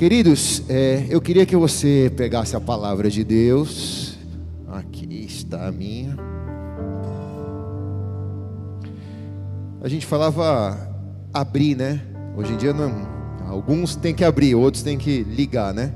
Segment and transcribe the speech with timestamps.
[0.00, 4.16] Queridos, é, eu queria que você pegasse a palavra de Deus.
[4.66, 6.16] Aqui está a minha.
[9.82, 10.88] A gente falava
[11.34, 12.00] abrir, né?
[12.34, 12.90] Hoje em dia não,
[13.46, 15.92] alguns têm que abrir, outros têm que ligar, né?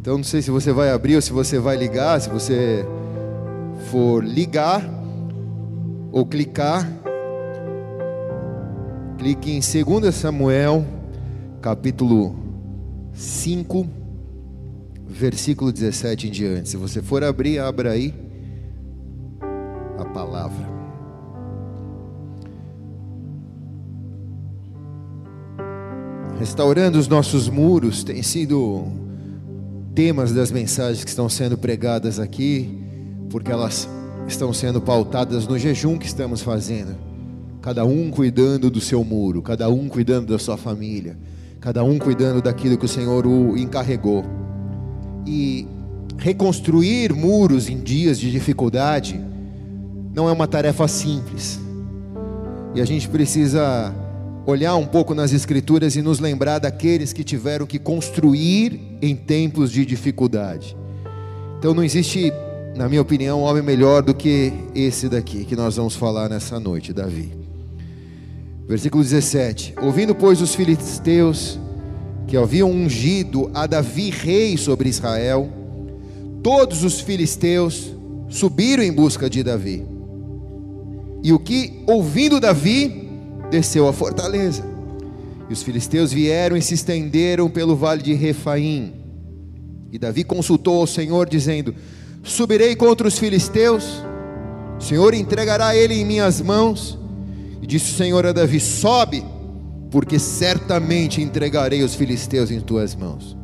[0.00, 2.20] Então não sei se você vai abrir ou se você vai ligar.
[2.20, 2.84] Se você
[3.92, 4.82] for ligar
[6.10, 6.84] ou clicar,
[9.18, 10.84] clique em 2 Samuel,
[11.62, 12.49] capítulo
[13.20, 13.86] 5,
[15.06, 16.70] versículo 17 em diante.
[16.70, 18.14] Se você for abrir, abra aí
[19.98, 20.66] a palavra.
[26.38, 28.86] Restaurando os nossos muros tem sido
[29.94, 32.82] temas das mensagens que estão sendo pregadas aqui,
[33.28, 33.86] porque elas
[34.26, 36.96] estão sendo pautadas no jejum que estamos fazendo.
[37.60, 41.18] Cada um cuidando do seu muro, cada um cuidando da sua família,
[41.60, 44.24] cada um cuidando daquilo que o Senhor o encarregou.
[45.26, 45.66] E
[46.18, 49.20] reconstruir muros em dias de dificuldade
[50.14, 51.60] não é uma tarefa simples.
[52.74, 53.94] E a gente precisa
[54.46, 59.70] olhar um pouco nas Escrituras e nos lembrar daqueles que tiveram que construir em tempos
[59.70, 60.76] de dificuldade.
[61.58, 62.32] Então não existe,
[62.74, 66.58] na minha opinião, um homem melhor do que esse daqui que nós vamos falar nessa
[66.58, 67.39] noite, Davi.
[68.70, 71.58] Versículo 17: Ouvindo, pois, os filisteus
[72.28, 75.50] que haviam ungido a Davi rei sobre Israel,
[76.40, 77.92] todos os filisteus
[78.28, 79.84] subiram em busca de Davi.
[81.20, 83.08] E o que, ouvindo Davi,
[83.50, 84.64] desceu a fortaleza.
[85.48, 88.92] E os filisteus vieram e se estenderam pelo vale de Refaim.
[89.90, 91.74] E Davi consultou ao Senhor, dizendo:
[92.22, 94.00] Subirei contra os filisteus,
[94.78, 97.00] o Senhor entregará ele em minhas mãos.
[97.62, 99.24] E disse o Senhor a Davi: Sobe,
[99.90, 103.36] porque certamente entregarei os filisteus em tuas mãos.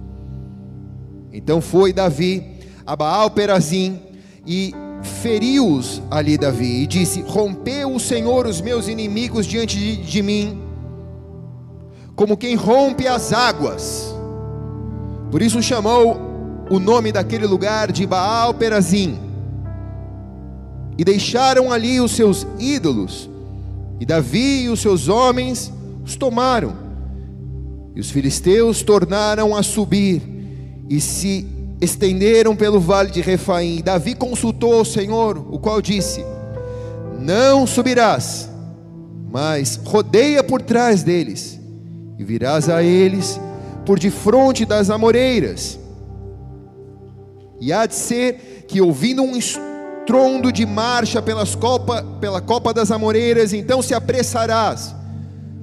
[1.32, 2.56] Então foi Davi
[2.86, 4.00] a Baal Perazim
[4.46, 4.72] e
[5.02, 10.62] feriu-os ali Davi e disse: Rompeu o Senhor os meus inimigos diante de, de, mim,
[12.14, 14.14] como quem rompe as águas.
[15.30, 16.16] Por isso chamou
[16.70, 19.18] o nome daquele lugar de Baal Perazim.
[20.98, 23.28] E deixaram ali os seus ídolos,
[24.00, 25.72] e Davi e os seus homens
[26.04, 26.76] os tomaram.
[27.94, 30.22] E os filisteus tornaram a subir
[30.88, 31.46] e se
[31.80, 33.82] estenderam pelo vale de Refaim.
[33.82, 36.24] Davi consultou ao Senhor, o qual disse:
[37.18, 38.50] Não subirás,
[39.30, 41.58] mas rodeia por trás deles,
[42.18, 43.40] e virás a eles
[43.84, 45.78] por defronte das amoreiras.
[47.60, 49.36] E há de ser que, ouvindo um
[50.06, 54.94] estrondo de marcha pelas copa, pela copa das amoreiras, então se apressarás,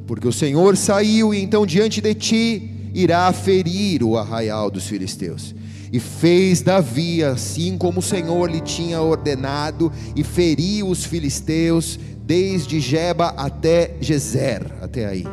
[0.06, 5.56] porque o Senhor saiu, e então diante de ti irá ferir o arraial dos filisteus.
[5.94, 12.82] E fez Davi assim como o Senhor lhe tinha ordenado, e feriu os filisteus desde
[12.82, 15.24] Jeba até Gezer, até aí.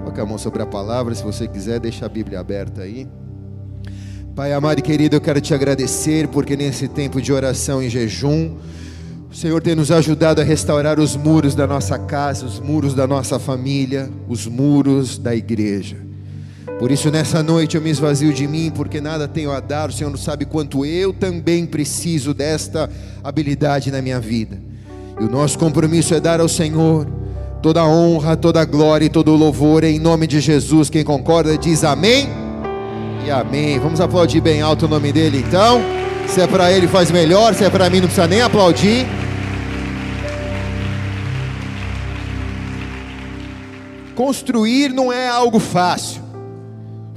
[0.00, 3.08] Coloque a mão sobre a palavra, se você quiser, deixa a Bíblia aberta aí.
[4.38, 8.52] Pai amado e querido, eu quero te agradecer porque nesse tempo de oração e jejum,
[9.28, 13.04] o Senhor tem nos ajudado a restaurar os muros da nossa casa, os muros da
[13.04, 15.96] nossa família, os muros da igreja.
[16.78, 19.88] Por isso, nessa noite eu me esvazio de mim, porque nada tenho a dar.
[19.88, 22.88] O Senhor não sabe quanto eu também preciso desta
[23.24, 24.56] habilidade na minha vida.
[25.20, 27.08] E o nosso compromisso é dar ao Senhor
[27.60, 30.88] toda a honra, toda a glória e todo o louvor, em nome de Jesus.
[30.88, 32.47] Quem concorda diz amém
[33.24, 33.78] e amém.
[33.78, 35.80] Vamos aplaudir bem alto o nome dele então.
[36.26, 37.54] Se é para ele, faz melhor.
[37.54, 39.06] Se é para mim, não precisa nem aplaudir.
[44.14, 46.22] Construir não é algo fácil.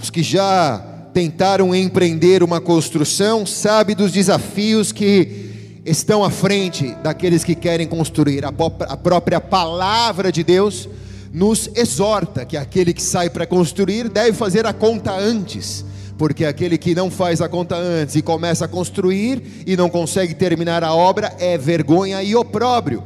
[0.02, 7.44] Os que já tentaram empreender uma construção sabem dos desafios que estão à frente daqueles
[7.44, 8.44] que querem construir.
[8.46, 10.88] A própria palavra de Deus
[11.34, 15.86] nos exorta que aquele que sai para construir deve fazer a conta antes,
[16.22, 20.36] porque aquele que não faz a conta antes e começa a construir e não consegue
[20.36, 23.04] terminar a obra é vergonha e opróbrio.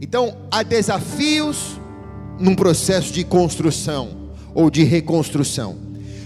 [0.00, 1.78] Então, há desafios
[2.40, 5.76] num processo de construção ou de reconstrução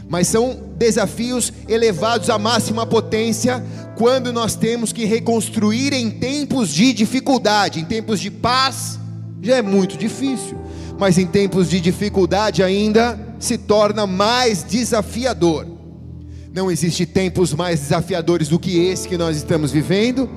[0.08, 3.62] mas são desafios elevados à máxima potência
[3.94, 8.98] quando nós temos que reconstruir em tempos de dificuldade, em tempos de paz
[9.42, 10.56] já é muito difícil,
[10.98, 15.76] mas em tempos de dificuldade ainda se torna mais desafiador.
[16.58, 20.28] Não existe tempos mais desafiadores do que esse que nós estamos vivendo.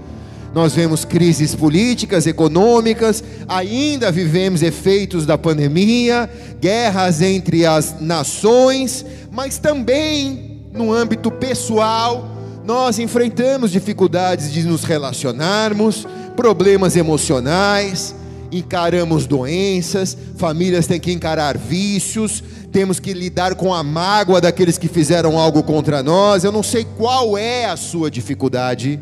[0.53, 6.29] Nós vemos crises políticas, econômicas, ainda vivemos efeitos da pandemia,
[6.59, 12.29] guerras entre as nações, mas também no âmbito pessoal,
[12.63, 18.13] nós enfrentamos dificuldades de nos relacionarmos, problemas emocionais,
[18.51, 24.87] encaramos doenças, famílias têm que encarar vícios, temos que lidar com a mágoa daqueles que
[24.87, 26.43] fizeram algo contra nós.
[26.43, 28.99] Eu não sei qual é a sua dificuldade.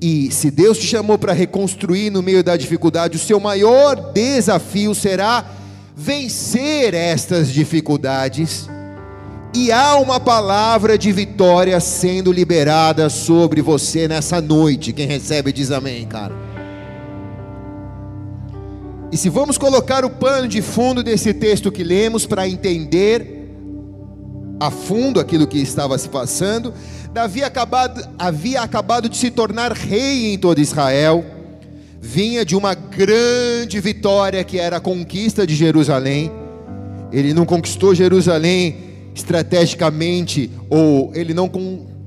[0.00, 4.94] E se Deus te chamou para reconstruir no meio da dificuldade, o seu maior desafio
[4.94, 5.44] será
[5.94, 8.68] vencer estas dificuldades.
[9.52, 14.92] E há uma palavra de vitória sendo liberada sobre você nessa noite.
[14.92, 16.49] Quem recebe diz amém, cara.
[19.12, 23.48] E se vamos colocar o pano de fundo desse texto que lemos para entender
[24.60, 26.72] a fundo aquilo que estava se passando,
[27.12, 31.24] Davi acabado, havia acabado de se tornar rei em todo Israel,
[32.00, 36.30] vinha de uma grande vitória que era a conquista de Jerusalém.
[37.10, 38.76] Ele não conquistou Jerusalém
[39.12, 41.50] estrategicamente, ou ele não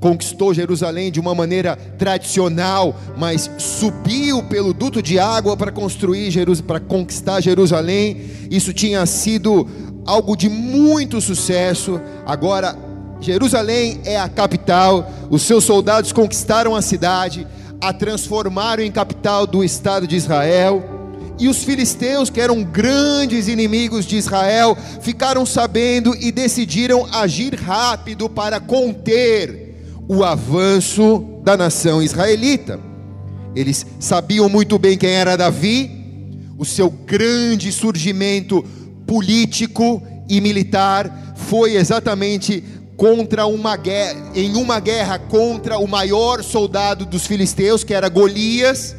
[0.04, 6.30] conquistou Jerusalém de uma maneira tradicional, mas subiu pelo duto de água para construir
[6.60, 8.20] para conquistar Jerusalém.
[8.50, 9.66] Isso tinha sido
[10.04, 11.98] algo de muito sucesso.
[12.26, 12.76] Agora
[13.18, 15.10] Jerusalém é a capital.
[15.30, 17.46] Os seus soldados conquistaram a cidade,
[17.80, 20.84] a transformaram em capital do estado de Israel.
[21.38, 28.28] E os filisteus, que eram grandes inimigos de Israel, ficaram sabendo e decidiram agir rápido
[28.28, 29.63] para conter
[30.08, 32.78] o avanço da nação israelita.
[33.54, 35.90] Eles sabiam muito bem quem era Davi,
[36.58, 38.64] o seu grande surgimento
[39.06, 42.62] político e militar foi exatamente
[42.96, 48.94] contra uma guerra, em uma guerra contra o maior soldado dos filisteus, que era Golias.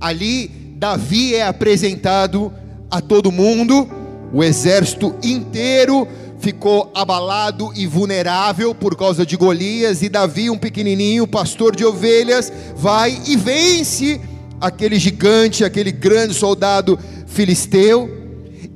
[0.00, 2.52] Ali Davi é apresentado
[2.90, 3.88] a todo mundo,
[4.32, 6.06] o exército inteiro
[6.44, 12.52] ficou abalado e vulnerável por causa de Golias, e Davi, um pequenininho, pastor de ovelhas,
[12.76, 14.20] vai e vence
[14.60, 18.10] aquele gigante, aquele grande soldado filisteu.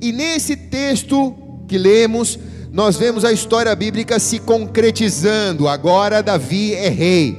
[0.01, 1.35] E nesse texto
[1.67, 2.39] que lemos,
[2.73, 5.67] nós vemos a história bíblica se concretizando.
[5.67, 7.37] Agora Davi é rei.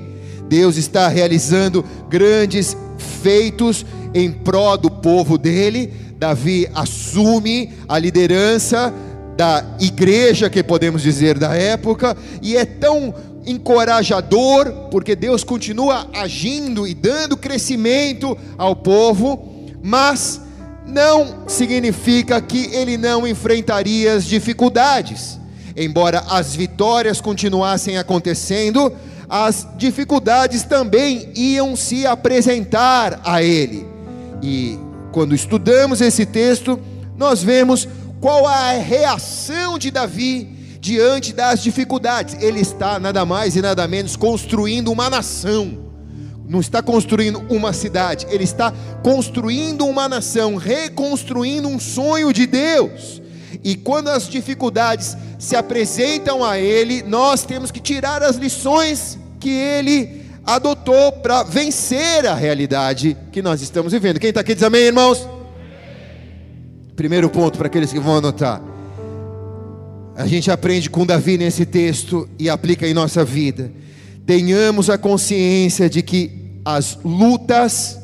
[0.48, 2.76] Deus está realizando grandes
[3.20, 3.84] feitos
[4.14, 5.92] em prol do povo dele.
[6.16, 8.94] Davi assume a liderança
[9.40, 13.14] da igreja, que podemos dizer, da época, e é tão
[13.46, 20.42] encorajador, porque Deus continua agindo e dando crescimento ao povo, mas
[20.86, 25.40] não significa que ele não enfrentaria as dificuldades.
[25.74, 28.92] Embora as vitórias continuassem acontecendo,
[29.26, 33.86] as dificuldades também iam se apresentar a ele.
[34.42, 34.78] E
[35.12, 36.78] quando estudamos esse texto,
[37.16, 37.88] nós vemos
[38.20, 42.36] qual a reação de Davi diante das dificuldades?
[42.42, 45.90] Ele está nada mais e nada menos construindo uma nação.
[46.46, 48.72] Não está construindo uma cidade, ele está
[49.02, 53.22] construindo uma nação, reconstruindo um sonho de Deus.
[53.62, 59.50] E quando as dificuldades se apresentam a ele, nós temos que tirar as lições que
[59.50, 64.18] ele adotou para vencer a realidade que nós estamos vivendo.
[64.18, 65.39] Quem está aqui diz amém, irmãos?
[67.00, 68.60] Primeiro ponto para aqueles que vão anotar.
[70.14, 73.72] A gente aprende com Davi nesse texto e aplica em nossa vida.
[74.26, 77.98] Tenhamos a consciência de que as lutas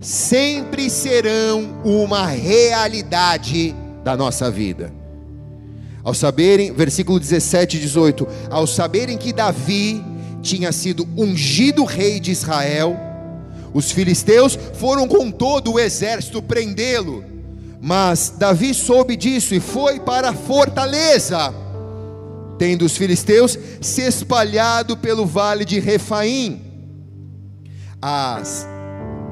[0.00, 3.72] sempre serão uma realidade
[4.02, 4.92] da nossa vida.
[6.02, 10.02] Ao saberem, versículo 17 e 18, ao saberem que Davi
[10.42, 12.98] tinha sido ungido rei de Israel,
[13.72, 17.33] os filisteus foram com todo o exército prendê-lo
[17.84, 21.52] mas Davi soube disso e foi para a fortaleza,
[22.58, 26.62] tendo os filisteus se espalhado pelo vale de Refaim.
[28.00, 28.66] As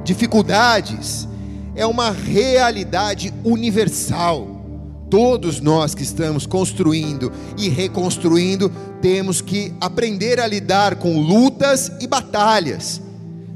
[0.04, 1.26] dificuldades
[1.74, 4.46] é uma realidade universal.
[5.08, 12.06] Todos nós que estamos construindo e reconstruindo temos que aprender a lidar com lutas e
[12.06, 13.00] batalhas.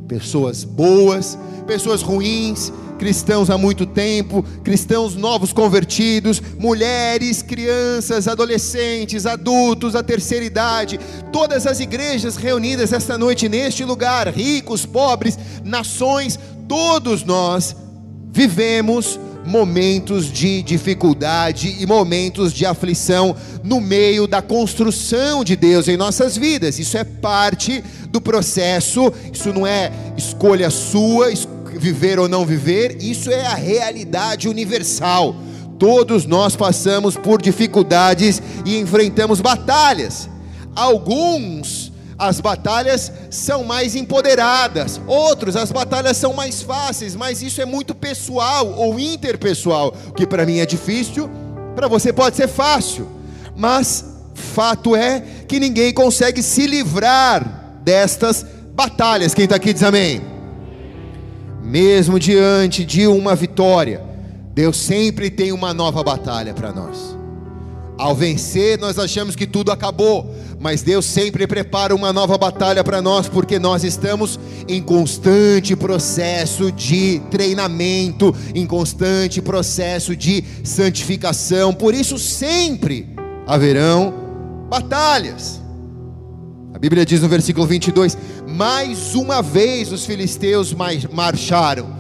[0.08, 9.94] Pessoas boas, pessoas ruins, cristãos há muito tempo, cristãos novos convertidos, mulheres, crianças, adolescentes, adultos,
[9.94, 10.98] a terceira idade,
[11.32, 17.76] todas as igrejas reunidas esta noite neste lugar, ricos, pobres, nações, todos nós
[18.32, 25.96] vivemos momentos de dificuldade e momentos de aflição no meio da construção de Deus em
[25.96, 26.78] nossas vidas.
[26.78, 31.30] Isso é parte do processo, isso não é escolha sua,
[31.78, 35.36] viver ou não viver, isso é a realidade universal.
[35.78, 40.28] Todos nós passamos por dificuldades e enfrentamos batalhas.
[40.74, 41.85] Alguns
[42.18, 47.94] as batalhas são mais empoderadas, outros as batalhas são mais fáceis, mas isso é muito
[47.94, 51.28] pessoal ou interpessoal, o que para mim é difícil,
[51.74, 53.06] para você pode ser fácil.
[53.54, 54.04] Mas
[54.34, 58.44] fato é que ninguém consegue se livrar destas
[58.74, 59.34] batalhas.
[59.34, 60.20] Quem está aqui diz amém.
[61.62, 64.02] Mesmo diante de uma vitória,
[64.54, 67.15] Deus sempre tem uma nova batalha para nós.
[67.98, 73.00] Ao vencer, nós achamos que tudo acabou, mas Deus sempre prepara uma nova batalha para
[73.00, 74.38] nós, porque nós estamos
[74.68, 83.08] em constante processo de treinamento, em constante processo de santificação, por isso sempre
[83.46, 84.12] haverão
[84.68, 85.62] batalhas.
[86.74, 90.74] A Bíblia diz no versículo 22: Mais uma vez os filisteus
[91.10, 91.96] marcharam.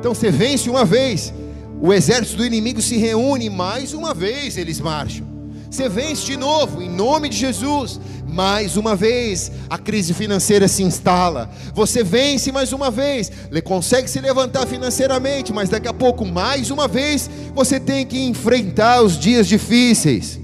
[0.00, 1.32] Então você vence uma vez,
[1.80, 5.26] o exército do inimigo se reúne mais uma vez, eles marcham.
[5.70, 7.98] Você vence de novo, em nome de Jesus.
[8.26, 11.50] Mais uma vez, a crise financeira se instala.
[11.74, 13.32] Você vence mais uma vez,
[13.64, 19.02] consegue se levantar financeiramente, mas daqui a pouco, mais uma vez, você tem que enfrentar
[19.02, 20.38] os dias difíceis.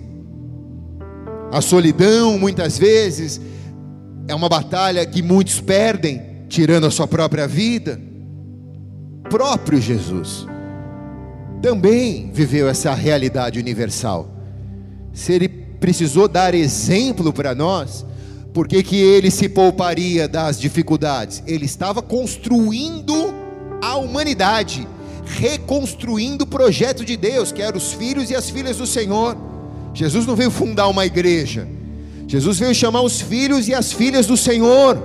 [1.52, 3.40] A solidão, muitas vezes,
[4.26, 8.00] é uma batalha que muitos perdem, tirando a sua própria vida.
[9.28, 10.46] Próprio Jesus
[11.66, 14.30] também viveu essa realidade universal.
[15.12, 18.06] Se ele precisou dar exemplo para nós,
[18.54, 21.42] por que, que ele se pouparia das dificuldades?
[21.44, 23.34] Ele estava construindo
[23.82, 24.86] a humanidade,
[25.24, 29.36] reconstruindo o projeto de Deus, que eram os filhos e as filhas do Senhor.
[29.92, 31.66] Jesus não veio fundar uma igreja,
[32.28, 35.02] Jesus veio chamar os filhos e as filhas do Senhor.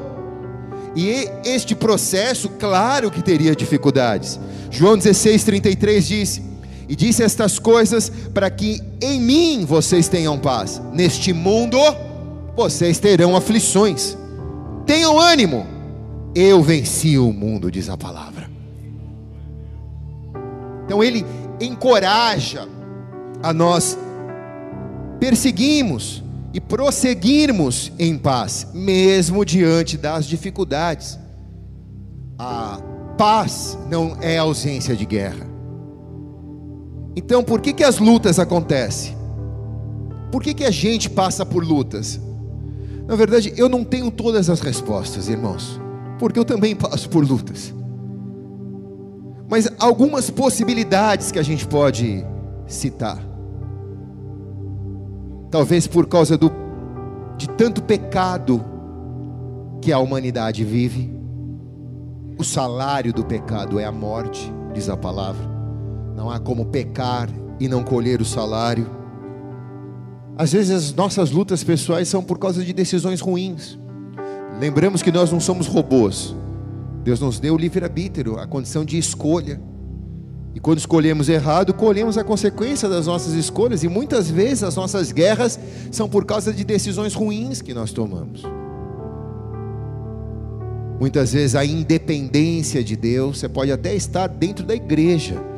[0.96, 4.40] E este processo, claro que teria dificuldades.
[4.70, 6.51] João 16, 33 diz:
[6.92, 10.82] E disse estas coisas para que em mim vocês tenham paz.
[10.92, 11.78] Neste mundo
[12.54, 14.18] vocês terão aflições.
[14.86, 15.66] Tenham ânimo,
[16.36, 18.52] eu venci o mundo, diz a palavra.
[20.84, 21.26] Então ele
[21.62, 22.68] encoraja
[23.42, 23.98] a nós
[25.18, 26.22] perseguimos
[26.54, 31.18] e prosseguirmos em paz, mesmo diante das dificuldades.
[32.38, 32.82] A
[33.18, 35.51] paz não é ausência de guerra.
[37.16, 39.16] Então, por que, que as lutas acontecem?
[40.32, 42.20] Por que, que a gente passa por lutas?
[43.08, 45.80] Na verdade, eu não tenho todas as respostas, irmãos,
[46.18, 47.74] porque eu também passo por lutas.
[49.50, 52.26] Mas algumas possibilidades que a gente pode
[52.66, 53.20] citar.
[55.50, 56.50] Talvez por causa do,
[57.38, 58.64] de tanto pecado
[59.82, 61.22] que a humanidade vive
[62.42, 65.51] o salário do pecado é a morte, diz a palavra.
[66.22, 67.28] Não há como pecar
[67.60, 68.88] e não colher o salário.
[70.38, 73.80] Às vezes as nossas lutas pessoais são por causa de decisões ruins.
[74.60, 76.36] Lembramos que nós não somos robôs.
[77.04, 79.60] Deus nos deu o livre-arbítrio, a condição de escolha.
[80.54, 83.82] E quando escolhemos errado, colhemos a consequência das nossas escolhas.
[83.82, 85.60] E muitas vezes as nossas guerras
[85.90, 88.44] são por causa de decisões ruins que nós tomamos.
[91.00, 95.50] Muitas vezes a independência de Deus, você pode até estar dentro da igreja,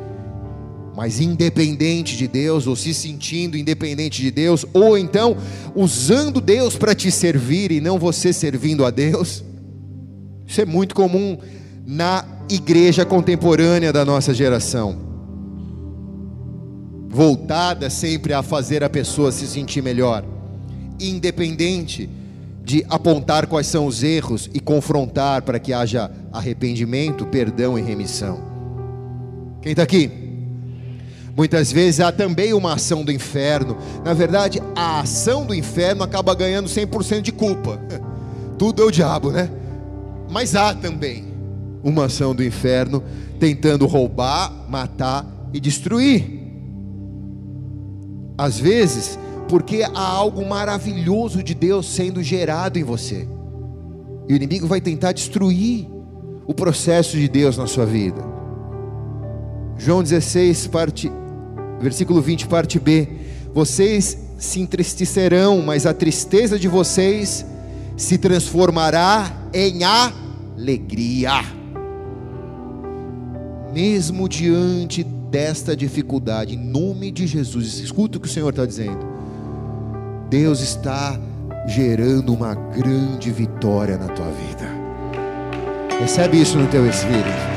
[0.94, 5.36] mas independente de Deus, ou se sentindo independente de Deus, ou então
[5.74, 9.42] usando Deus para te servir e não você servindo a Deus.
[10.46, 11.36] Isso é muito comum
[11.84, 14.96] na igreja contemporânea da nossa geração,
[17.08, 20.24] voltada sempre a fazer a pessoa se sentir melhor,
[21.00, 22.08] independente
[22.62, 28.40] de apontar quais são os erros e confrontar para que haja arrependimento, perdão e remissão.
[29.60, 30.23] Quem está aqui?
[31.36, 33.76] Muitas vezes há também uma ação do inferno.
[34.04, 37.80] Na verdade, a ação do inferno acaba ganhando 100% de culpa.
[38.56, 39.50] Tudo é o diabo, né?
[40.30, 41.24] Mas há também
[41.82, 43.02] uma ação do inferno
[43.40, 46.40] tentando roubar, matar e destruir.
[48.38, 53.28] Às vezes, porque há algo maravilhoso de Deus sendo gerado em você.
[54.28, 55.86] E o inimigo vai tentar destruir
[56.46, 58.22] o processo de Deus na sua vida.
[59.76, 61.10] João 16, parte,
[61.84, 63.06] versículo 20, parte B.
[63.52, 67.46] Vocês se entristecerão, mas a tristeza de vocês
[67.96, 71.44] se transformará em alegria.
[73.72, 79.06] Mesmo diante desta dificuldade, em nome de Jesus, escuta o que o Senhor está dizendo.
[80.30, 81.20] Deus está
[81.66, 84.68] gerando uma grande vitória na tua vida.
[86.00, 87.53] Recebe isso no teu espírito.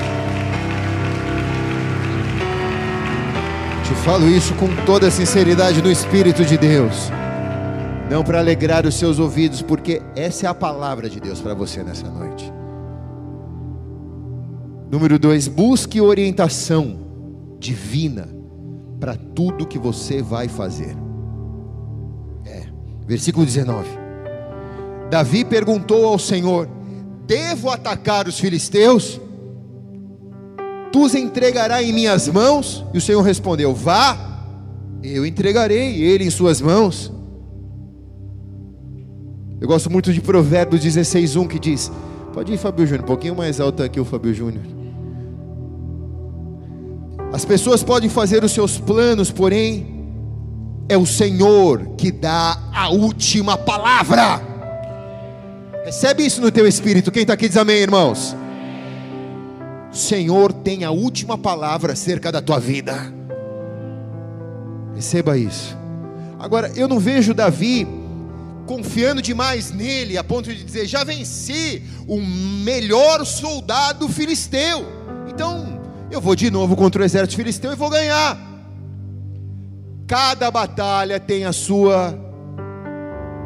[4.08, 7.12] Falo isso com toda a sinceridade no Espírito de Deus.
[8.10, 11.84] Não para alegrar os seus ouvidos, porque essa é a palavra de Deus para você
[11.84, 12.50] nessa noite.
[14.90, 16.98] Número dois, busque orientação
[17.60, 18.30] divina
[18.98, 20.96] para tudo que você vai fazer.
[22.46, 22.64] É,
[23.06, 23.90] versículo 19.
[25.10, 26.70] Davi perguntou ao Senhor:
[27.26, 29.20] Devo atacar os filisteus?
[30.92, 32.86] Tu os entregarás em minhas mãos?
[32.94, 34.18] E o Senhor respondeu: Vá,
[35.04, 37.12] eu entregarei ele em suas mãos.
[39.60, 41.92] Eu gosto muito de Provérbios 16:1 que diz:
[42.34, 44.64] Pode ir, Fabio Júnior, um pouquinho mais alto aqui o Fabio Júnior.
[47.34, 49.98] As pessoas podem fazer os seus planos, porém
[50.88, 54.42] é o Senhor que dá a última palavra.
[55.84, 57.12] Recebe isso no teu espírito.
[57.12, 58.36] Quem está aqui diz amém, irmãos.
[59.98, 63.14] Senhor tem a última palavra acerca da tua vida.
[64.96, 65.76] Receba isso.
[66.40, 67.88] Agora, eu não vejo Davi
[68.66, 74.86] confiando demais nele, a ponto de dizer: já venci o melhor soldado filisteu.
[75.28, 78.38] Então, eu vou de novo contra o exército filisteu e vou ganhar.
[80.06, 82.18] Cada batalha tem a sua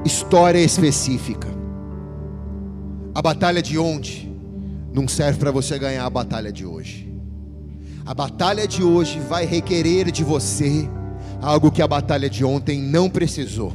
[0.05, 1.47] história específica.
[3.15, 4.30] A batalha de ontem
[4.93, 7.11] não serve para você ganhar a batalha de hoje.
[8.05, 10.89] A batalha de hoje vai requerer de você
[11.41, 13.73] algo que a batalha de ontem não precisou.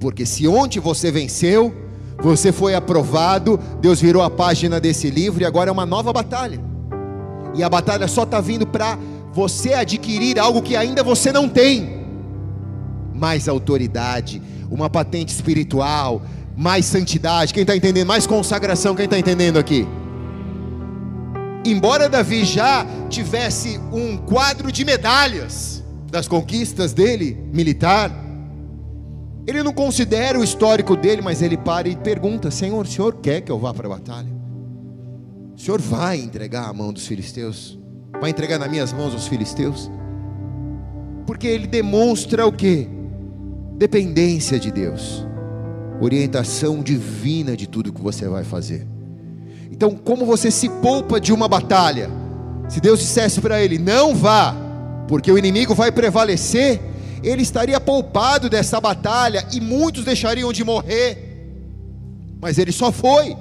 [0.00, 1.74] Porque se ontem você venceu,
[2.20, 6.60] você foi aprovado, Deus virou a página desse livro e agora é uma nova batalha.
[7.54, 8.98] E a batalha só está vindo para
[9.32, 12.02] você adquirir algo que ainda você não tem.
[13.14, 16.22] Mais autoridade, uma patente espiritual,
[16.56, 17.52] mais santidade.
[17.52, 18.06] Quem está entendendo?
[18.06, 18.94] Mais consagração.
[18.94, 19.86] Quem está entendendo aqui?
[21.64, 28.10] Embora Davi já tivesse um quadro de medalhas das conquistas dele, militar,
[29.46, 33.40] ele não considera o histórico dele, mas ele para e pergunta: Senhor, o senhor quer
[33.40, 34.42] que eu vá para a batalha?
[35.56, 37.78] O Senhor vai entregar a mão dos filisteus?
[38.20, 39.90] Vai entregar nas minhas mãos os filisteus?
[41.26, 42.88] Porque ele demonstra o que?
[43.76, 45.24] Dependência de Deus,
[46.00, 48.86] orientação divina de tudo que você vai fazer.
[49.72, 52.10] Então, como você se poupa de uma batalha?
[52.68, 54.54] Se Deus dissesse para ele: não vá,
[55.08, 56.78] porque o inimigo vai prevalecer,
[57.22, 61.48] ele estaria poupado dessa batalha e muitos deixariam de morrer.
[62.40, 63.34] Mas ele só foi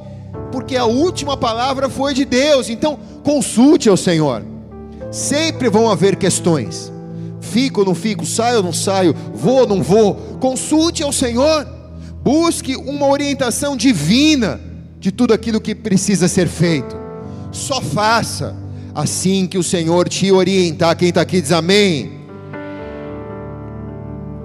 [0.54, 2.70] porque a última palavra foi de Deus.
[2.70, 4.42] Então, consulte ao Senhor.
[5.12, 6.92] Sempre vão haver questões.
[7.42, 10.16] Fico ou não fico, saio ou não saio, vou ou não vou.
[10.40, 11.68] Consulte ao Senhor.
[12.24, 14.71] Busque uma orientação divina
[15.02, 16.96] de tudo aquilo que precisa ser feito.
[17.52, 18.56] Só faça
[18.94, 20.96] assim que o Senhor te orientar.
[20.96, 22.20] Quem está aqui diz amém.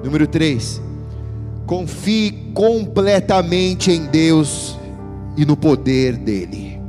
[0.03, 0.81] Número 3.
[1.67, 4.79] Confie completamente em Deus
[5.37, 6.81] e no poder dele.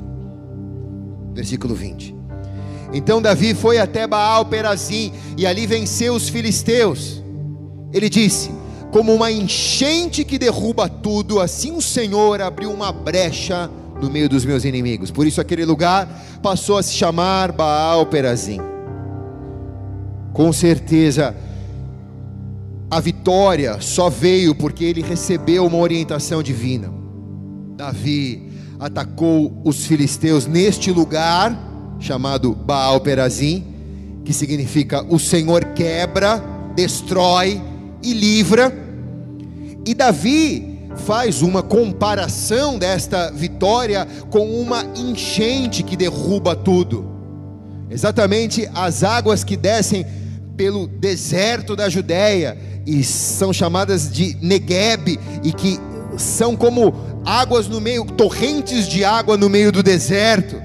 [1.34, 2.16] Versículo 20.
[2.94, 7.22] Então Davi foi até Baal Perazim e ali venceu os filisteus.
[7.92, 8.50] Ele disse:
[8.98, 13.70] Como uma enchente que derruba tudo, assim o Senhor abriu uma brecha
[14.02, 15.12] no meio dos meus inimigos.
[15.12, 16.10] Por isso aquele lugar
[16.42, 18.60] passou a se chamar Baal Perazim.
[20.34, 21.36] Com certeza,
[22.90, 26.92] a vitória só veio porque ele recebeu uma orientação divina.
[27.76, 31.56] Davi atacou os filisteus neste lugar
[32.00, 33.64] chamado Baal Perazim,
[34.26, 36.44] que significa o Senhor quebra,
[36.76, 37.62] destrói
[38.02, 38.87] e livra.
[39.88, 47.10] E Davi faz uma comparação desta vitória com uma enchente que derruba tudo.
[47.90, 50.06] Exatamente as águas que descem
[50.58, 55.80] pelo deserto da Judéia e são chamadas de Negueb e que
[56.18, 60.62] são como águas no meio, torrentes de água no meio do deserto.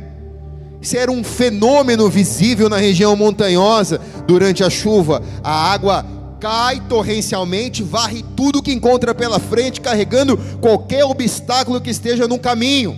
[0.81, 5.23] Isso era um fenômeno visível na região montanhosa durante a chuva.
[5.45, 6.05] A água
[6.43, 12.97] cai torrencialmente, varre tudo que encontra pela frente, carregando qualquer obstáculo que esteja no caminho.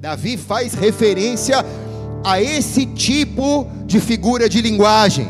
[0.00, 1.66] Davi faz referência
[2.22, 5.26] a esse tipo de figura de linguagem.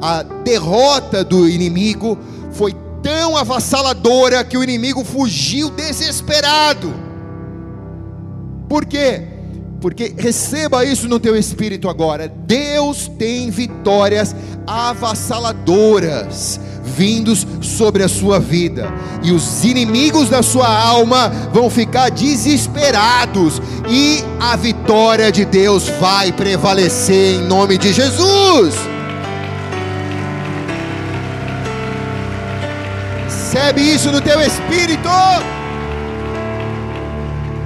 [0.00, 2.18] A derrota do inimigo
[2.50, 6.92] foi tão avassaladora que o inimigo fugiu desesperado.
[8.68, 9.28] Por quê?
[9.82, 12.32] Porque receba isso no teu espírito agora.
[12.46, 14.34] Deus tem vitórias
[14.66, 18.92] avassaladoras vindos sobre a sua vida,
[19.22, 26.32] e os inimigos da sua alma vão ficar desesperados, e a vitória de Deus vai
[26.32, 28.74] prevalecer em nome de Jesus.
[33.24, 35.08] Recebe isso no teu espírito.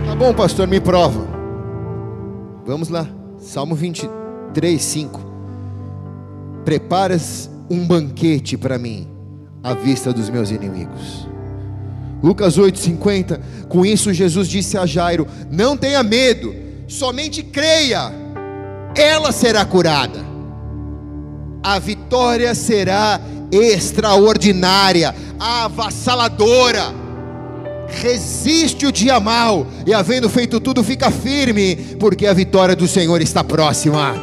[0.07, 1.36] Tá bom, pastor, me prova.
[2.67, 3.07] Vamos lá,
[3.39, 5.21] Salmo 23, 5.
[6.65, 9.07] Preparas um banquete para mim,
[9.63, 11.29] à vista dos meus inimigos.
[12.21, 13.41] Lucas 8,50.
[13.69, 16.53] Com isso, Jesus disse a Jairo: Não tenha medo,
[16.89, 18.13] somente creia,
[18.97, 20.27] ela será curada.
[21.63, 23.21] A vitória será
[23.53, 27.06] extraordinária, avassaladora.
[27.89, 33.21] Resiste o dia mal, e havendo feito tudo, fica firme, porque a vitória do Senhor
[33.23, 34.15] está próxima.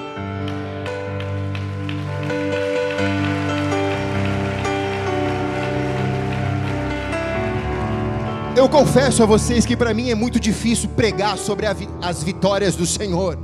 [8.55, 11.65] Eu confesso a vocês que para mim é muito difícil pregar sobre
[12.01, 13.37] as vitórias do Senhor,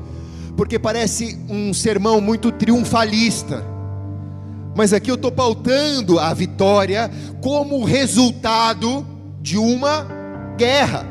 [0.55, 3.65] porque parece um sermão muito triunfalista.
[4.75, 7.09] Mas aqui eu estou pautando a vitória
[7.41, 9.05] como resultado
[9.41, 10.05] de uma
[10.57, 11.05] guerra,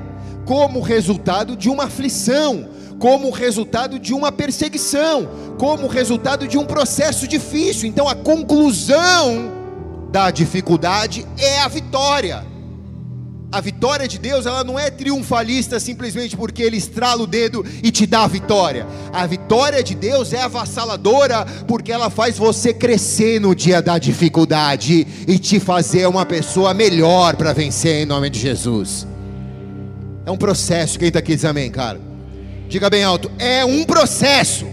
[0.44, 7.26] como resultado de uma aflição, como resultado de uma perseguição, como resultado de um processo
[7.26, 7.88] difícil.
[7.88, 9.52] Então a conclusão
[10.10, 12.57] da dificuldade é a vitória.
[13.50, 17.90] A vitória de Deus, ela não é triunfalista simplesmente porque ele estrala o dedo e
[17.90, 18.86] te dá a vitória.
[19.10, 25.06] A vitória de Deus é avassaladora porque ela faz você crescer no dia da dificuldade
[25.26, 29.06] e te fazer uma pessoa melhor para vencer em nome de Jesus.
[30.26, 30.98] É um processo.
[30.98, 31.98] Quem está aqui diz amém, cara?
[32.68, 34.66] Diga bem alto: é um processo.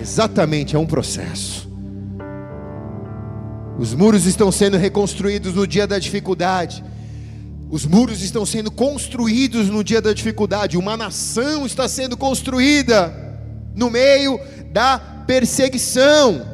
[0.00, 1.70] Exatamente, é um processo.
[3.78, 6.82] Os muros estão sendo reconstruídos no dia da dificuldade.
[7.70, 13.14] Os muros estão sendo construídos no dia da dificuldade, uma nação está sendo construída
[13.76, 14.40] no meio
[14.72, 16.44] da perseguição.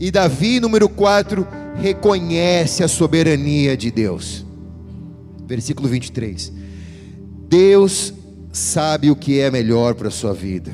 [0.00, 4.44] E Davi, número 4, reconhece a soberania de Deus.
[5.46, 6.52] Versículo 23.
[7.48, 8.12] Deus
[8.52, 10.72] sabe o que é melhor para a sua vida.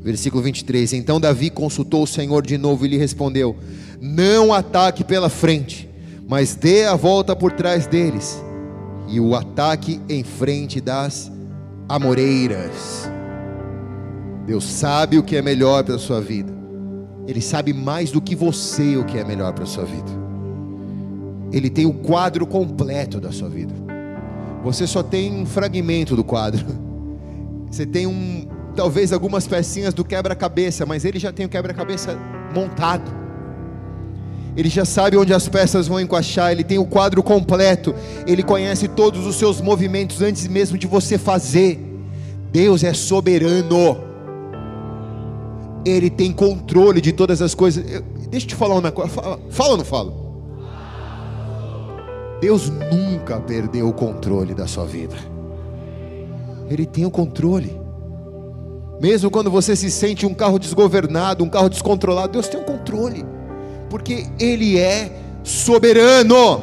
[0.00, 0.94] Versículo 23.
[0.94, 3.54] Então Davi consultou o Senhor de novo e lhe respondeu:
[4.00, 5.90] Não ataque pela frente,
[6.26, 8.40] mas dê a volta por trás deles
[9.08, 11.30] e o ataque em frente das
[11.88, 13.10] amoreiras.
[14.46, 16.52] Deus sabe o que é melhor para a sua vida.
[17.26, 20.10] Ele sabe mais do que você o que é melhor para a sua vida.
[21.52, 23.74] Ele tem o quadro completo da sua vida.
[24.64, 26.64] Você só tem um fragmento do quadro.
[27.70, 32.18] Você tem um, talvez algumas pecinhas do quebra-cabeça, mas ele já tem o quebra-cabeça
[32.54, 33.21] montado.
[34.56, 37.94] Ele já sabe onde as peças vão encaixar, ele tem o quadro completo,
[38.26, 41.80] ele conhece todos os seus movimentos antes mesmo de você fazer.
[42.50, 43.96] Deus é soberano,
[45.86, 47.90] Ele tem controle de todas as coisas.
[47.90, 50.12] Eu, deixa eu te falar uma coisa, fala, fala ou não fala?
[52.38, 55.16] Deus nunca perdeu o controle da sua vida,
[56.68, 57.80] Ele tem o controle.
[59.00, 63.24] Mesmo quando você se sente um carro desgovernado, um carro descontrolado, Deus tem o controle
[63.92, 65.12] porque Ele é
[65.44, 66.62] soberano.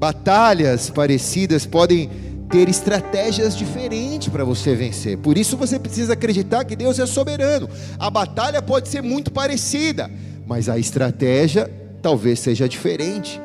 [0.00, 2.10] Batalhas parecidas podem
[2.50, 5.16] ter estratégias diferentes para você vencer.
[5.16, 7.70] Por isso você precisa acreditar que Deus é soberano.
[7.96, 10.10] A batalha pode ser muito parecida,
[10.44, 11.70] mas a estratégia
[12.02, 13.40] talvez seja diferente.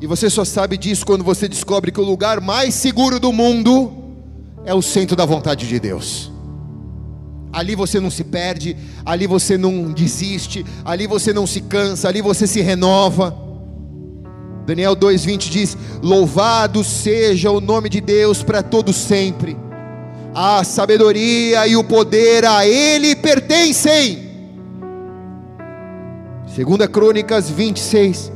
[0.00, 3.92] E você só sabe disso quando você descobre que o lugar mais seguro do mundo
[4.64, 6.31] é o centro da vontade de Deus.
[7.52, 12.22] Ali você não se perde, ali você não desiste, ali você não se cansa, ali
[12.22, 13.36] você se renova.
[14.64, 19.56] Daniel 2:20 diz: Louvado seja o nome de Deus para todo sempre.
[20.34, 24.30] A sabedoria e o poder a ele pertencem.
[26.54, 28.32] Segunda Crônicas 26.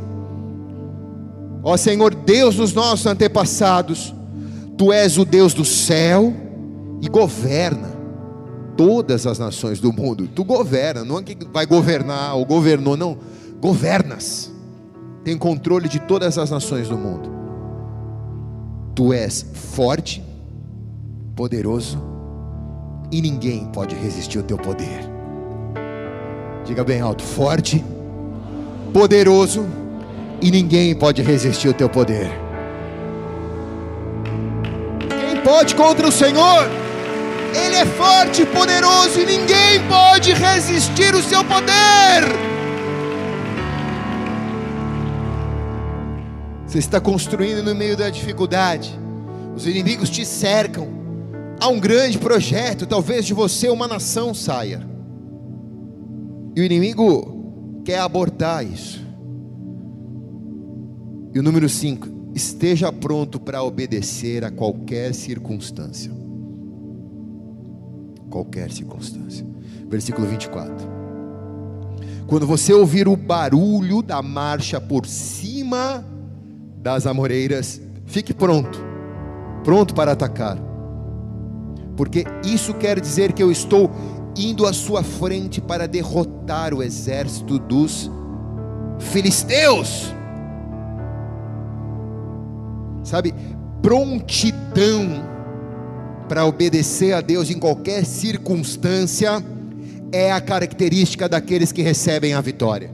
[1.62, 4.14] Ó Senhor Deus dos nossos antepassados,
[4.76, 6.34] tu és o Deus do céu
[7.00, 7.95] e governa
[8.76, 10.28] todas as nações do mundo.
[10.28, 13.18] Tu governa, não é que vai governar ou governou, não.
[13.60, 14.52] Governas.
[15.24, 17.30] Tem controle de todas as nações do mundo.
[18.94, 20.22] Tu és forte,
[21.34, 22.00] poderoso
[23.10, 25.00] e ninguém pode resistir ao teu poder.
[26.64, 27.84] Diga bem alto: forte,
[28.92, 29.66] poderoso
[30.40, 32.46] e ninguém pode resistir ao teu poder.
[35.46, 36.85] pode contra o Senhor.
[37.56, 42.22] Ele é forte e poderoso e ninguém pode resistir o seu poder.
[46.66, 48.98] Você está construindo no meio da dificuldade.
[49.56, 50.88] Os inimigos te cercam.
[51.58, 54.86] Há um grande projeto, talvez de você uma nação saia.
[56.54, 59.02] E o inimigo quer abortar isso.
[61.32, 66.25] E o número 5, esteja pronto para obedecer a qualquer circunstância.
[68.36, 69.46] Qualquer circunstância.
[69.88, 70.74] Versículo 24.
[72.26, 76.04] Quando você ouvir o barulho da marcha por cima
[76.82, 78.78] das amoreiras, fique pronto,
[79.64, 80.58] pronto para atacar,
[81.96, 83.90] porque isso quer dizer que eu estou
[84.36, 88.10] indo à sua frente para derrotar o exército dos
[88.98, 90.14] filisteus.
[93.02, 93.34] Sabe,
[93.80, 95.35] prontidão
[96.28, 99.42] para obedecer a Deus em qualquer circunstância
[100.12, 102.90] é a característica daqueles que recebem a vitória.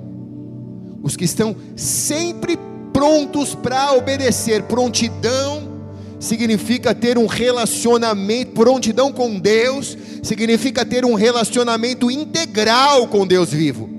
[1.02, 2.58] Os que estão sempre
[2.92, 5.72] prontos para obedecer, prontidão
[6.20, 13.90] significa ter um relacionamento, prontidão com Deus, significa ter um relacionamento integral com Deus vivo,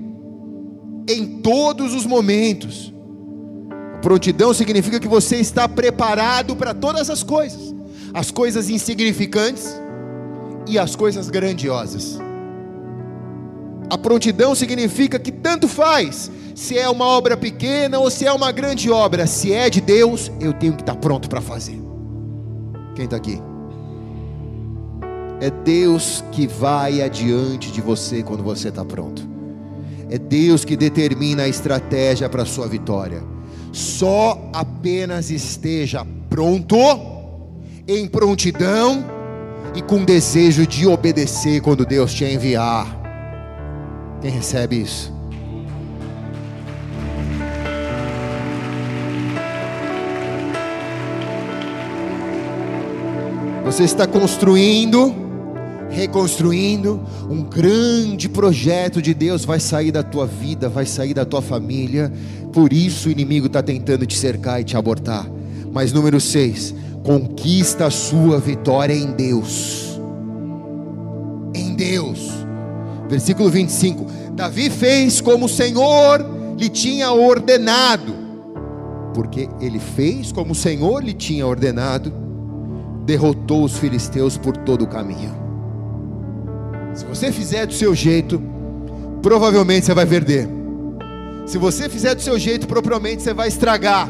[1.06, 2.92] em todos os momentos.
[4.00, 7.73] Prontidão significa que você está preparado para todas as coisas,
[8.14, 9.74] as coisas insignificantes
[10.68, 12.18] e as coisas grandiosas.
[13.90, 18.52] A prontidão significa que tanto faz se é uma obra pequena ou se é uma
[18.52, 21.82] grande obra, se é de Deus, eu tenho que estar pronto para fazer.
[22.94, 23.42] Quem está aqui?
[25.40, 29.28] É Deus que vai adiante de você quando você está pronto.
[30.08, 33.22] É Deus que determina a estratégia para a sua vitória.
[33.72, 36.76] Só apenas esteja pronto,
[37.86, 39.04] em prontidão
[39.74, 42.86] e com desejo de obedecer quando Deus te enviar.
[44.20, 45.12] Quem recebe isso?
[53.64, 55.14] Você está construindo,
[55.90, 61.42] reconstruindo um grande projeto de Deus vai sair da tua vida, vai sair da tua
[61.42, 62.12] família.
[62.52, 65.26] Por isso o inimigo está tentando te cercar e te abortar.
[65.72, 70.00] Mas número 6, conquista a sua vitória em Deus.
[71.54, 72.30] Em Deus.
[73.08, 76.24] Versículo 25: Davi fez como o Senhor
[76.58, 78.12] lhe tinha ordenado,
[79.14, 82.24] porque ele fez como o Senhor lhe tinha ordenado
[83.04, 85.32] derrotou os filisteus por todo o caminho.
[86.94, 88.40] Se você fizer do seu jeito,
[89.20, 90.48] provavelmente você vai perder.
[91.46, 94.08] Se você fizer do seu jeito, propriamente você vai estragar.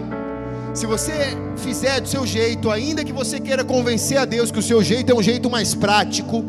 [0.74, 4.62] Se você fizer do seu jeito, ainda que você queira convencer a Deus que o
[4.62, 6.44] seu jeito é um jeito mais prático,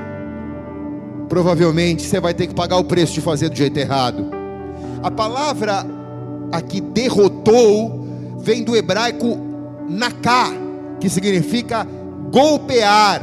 [1.30, 4.32] provavelmente você vai ter que pagar o preço de fazer do jeito errado.
[5.04, 5.86] A palavra
[6.52, 8.04] aqui derrotou
[8.40, 9.38] vem do hebraico
[9.88, 10.50] naká,
[11.00, 11.86] que significa
[12.32, 13.22] golpear,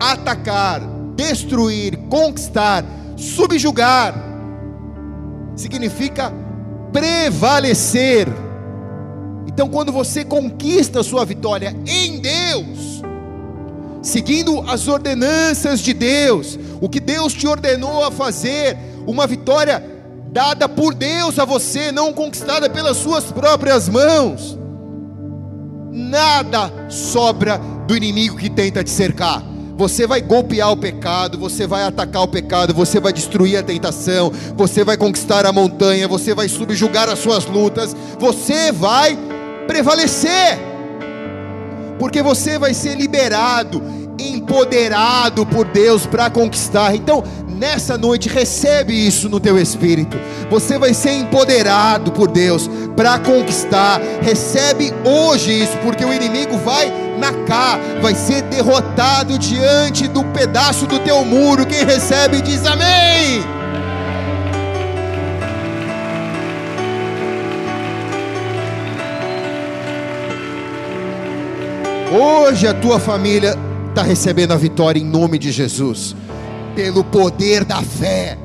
[0.00, 0.82] atacar,
[1.14, 2.84] destruir, conquistar,
[3.16, 4.12] subjugar,
[5.54, 6.32] significa
[6.92, 8.26] prevalecer.
[9.46, 13.02] Então, quando você conquista a sua vitória em Deus,
[14.02, 18.76] seguindo as ordenanças de Deus, o que Deus te ordenou a fazer,
[19.06, 19.82] uma vitória
[20.30, 24.58] dada por Deus a você, não conquistada pelas suas próprias mãos,
[25.90, 29.51] nada sobra do inimigo que tenta te cercar.
[29.76, 34.30] Você vai golpear o pecado, você vai atacar o pecado, você vai destruir a tentação,
[34.56, 39.18] você vai conquistar a montanha, você vai subjugar as suas lutas, você vai
[39.66, 40.58] prevalecer,
[41.98, 43.82] porque você vai ser liberado,
[44.18, 46.94] empoderado por Deus para conquistar.
[46.94, 50.18] Então, nessa noite, recebe isso no teu espírito.
[50.50, 54.00] Você vai ser empoderado por Deus para conquistar.
[54.20, 60.86] Recebe hoje isso, porque o inimigo vai na cá, vai ser derrotado diante do pedaço
[60.86, 61.66] do teu muro.
[61.66, 63.42] Quem recebe diz amém.
[72.14, 73.56] Hoje a tua família
[73.92, 76.16] está recebendo a vitória em nome de Jesus,
[76.74, 78.38] pelo poder da fé.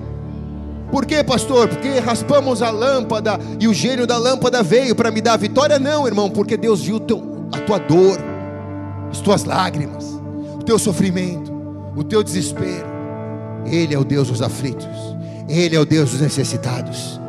[0.92, 1.70] Por quê, pastor?
[1.70, 5.80] Porque raspamos a lâmpada e o gênio da lâmpada veio para me dar a vitória?
[5.80, 8.20] Não, irmão, porque Deus viu teu, a tua dor,
[9.10, 10.20] as tuas lágrimas,
[10.60, 11.54] o teu sofrimento,
[11.96, 12.86] o teu desespero.
[13.66, 14.86] Ele é o Deus dos aflitos,
[15.48, 17.22] Ele é o Deus dos necessitados,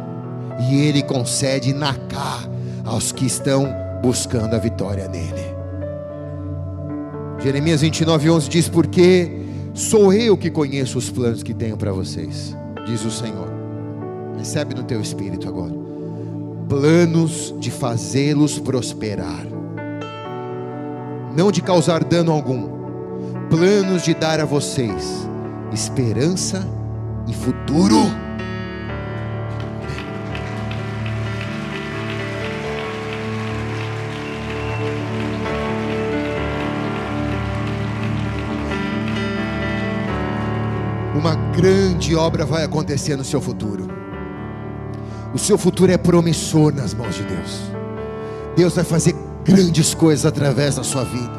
[0.68, 2.40] e Ele concede na cá
[2.84, 5.47] aos que estão buscando a vitória nele.
[7.40, 9.30] Jeremias 29, 11 diz: Porque
[9.74, 13.48] sou eu que conheço os planos que tenho para vocês, diz o Senhor.
[14.36, 15.74] Recebe no teu espírito agora.
[16.68, 19.46] Planos de fazê-los prosperar,
[21.36, 22.68] não de causar dano algum,
[23.48, 25.28] planos de dar a vocês
[25.72, 26.66] esperança
[27.26, 28.27] e futuro.
[41.58, 43.88] Grande obra vai acontecer no seu futuro.
[45.34, 47.62] O seu futuro é promissor nas mãos de Deus.
[48.56, 51.36] Deus vai fazer grandes coisas através da sua vida.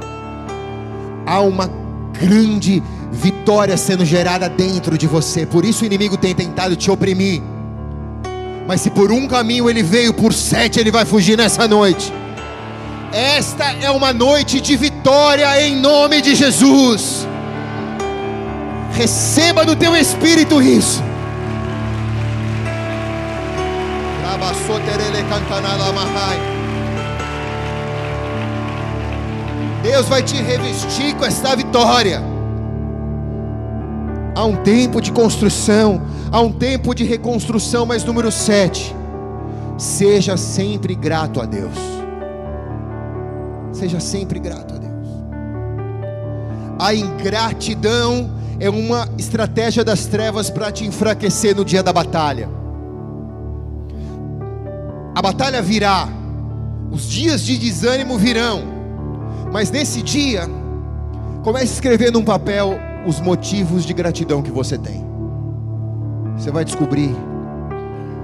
[1.26, 1.70] Há uma
[2.20, 5.46] grande vitória sendo gerada dentro de você.
[5.46, 7.42] Por isso o inimigo tem tentado te oprimir.
[8.68, 12.12] Mas se por um caminho ele veio, por sete ele vai fugir nessa noite.
[13.14, 17.29] Esta é uma noite de vitória em nome de Jesus.
[19.00, 21.02] Receba no teu espírito isso.
[29.82, 32.22] Deus vai te revestir com esta vitória.
[34.36, 38.94] Há um tempo de construção, há um tempo de reconstrução, mas número 7.
[39.78, 41.78] Seja sempre grato a Deus.
[43.72, 45.08] Seja sempre grato a Deus.
[46.78, 52.50] A ingratidão é uma estratégia das trevas para te enfraquecer no dia da batalha.
[55.16, 56.08] A batalha virá,
[56.92, 58.64] os dias de desânimo virão,
[59.52, 60.48] mas nesse dia,
[61.44, 65.06] comece a escrever num papel os motivos de gratidão que você tem.
[66.38, 67.16] Você vai descobrir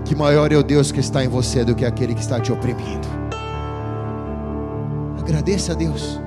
[0.03, 2.51] que maior é o Deus que está em você do que aquele que está te
[2.51, 3.07] oprimindo.
[5.19, 6.19] Agradeça a Deus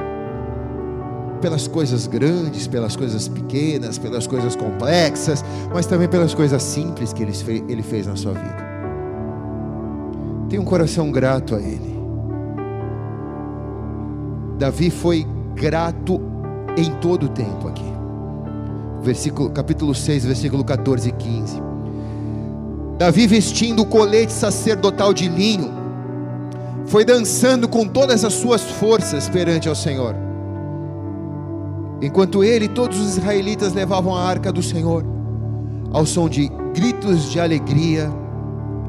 [1.39, 7.23] pelas coisas grandes, pelas coisas pequenas, pelas coisas complexas, mas também pelas coisas simples que
[7.23, 8.69] Ele fez na sua vida.
[10.49, 11.99] Tenha um coração grato a Ele.
[14.59, 16.21] Davi foi grato
[16.77, 17.85] em todo o tempo aqui.
[19.03, 21.63] Versículo, capítulo 6, versículo 14 e 15.
[22.99, 25.73] Davi vestindo o colete sacerdotal de linho,
[26.87, 30.28] foi dançando com todas as suas forças perante ao Senhor.
[32.01, 35.05] Enquanto ele e todos os israelitas levavam a arca do Senhor,
[35.93, 38.11] ao som de gritos de alegria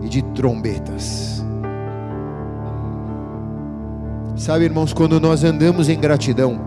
[0.02, 1.43] e de trombetas.
[4.36, 6.60] Sabe, irmãos, quando nós andamos em gratidão,